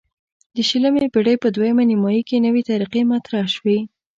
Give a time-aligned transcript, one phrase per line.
[0.55, 3.79] د شلمې پیړۍ په دویمه نیمایي کې نوې طریقې مطرح شوې.